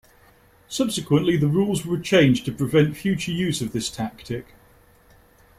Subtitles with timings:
[0.67, 4.47] Subsequently, the rules were changed to prevent future use of this tactic.